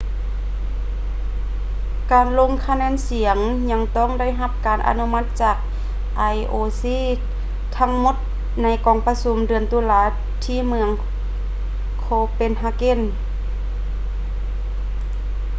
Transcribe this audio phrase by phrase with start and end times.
[2.11, 3.37] ການລົງຄະແນນສຽງ
[3.71, 5.57] ຍັງຕ້ອງໄດ້ຮັບການອະນຸມັດຈາກ
[6.35, 6.83] ioc
[7.77, 8.15] ທັງໝົດ
[8.63, 10.01] ໃນກອງປະຊຸມເດືອນຕຸລາ
[10.45, 10.89] ທີ່ເມືອງ
[12.05, 12.99] copenhagen